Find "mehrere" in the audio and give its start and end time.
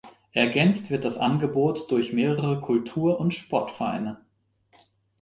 2.11-2.59